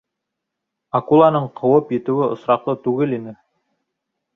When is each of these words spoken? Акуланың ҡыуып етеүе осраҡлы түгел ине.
Акуланың 1.01 1.47
ҡыуып 1.61 1.95
етеүе 1.99 2.33
осраҡлы 2.39 2.79
түгел 2.89 3.19
ине. 3.23 3.41